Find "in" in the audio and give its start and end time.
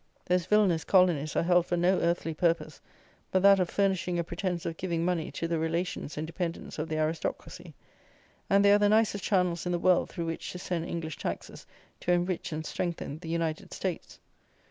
9.67-9.71